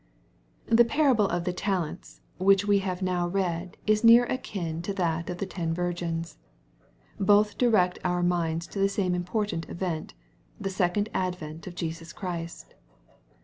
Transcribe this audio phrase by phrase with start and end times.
[0.65, 5.29] The parable of the talents which we have now read IB near akin to that
[5.29, 6.39] of the ten virgins.
[7.19, 10.15] Both direct our minds to the same important event,
[10.59, 12.73] the second advent of Jesus Christ.